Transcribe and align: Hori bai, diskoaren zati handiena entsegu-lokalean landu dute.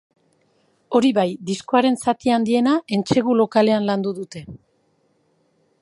Hori 0.99 1.11
bai, 1.17 1.25
diskoaren 1.49 1.99
zati 2.05 2.33
handiena 2.37 2.73
entsegu-lokalean 2.99 3.87
landu 3.91 4.15
dute. 4.23 4.43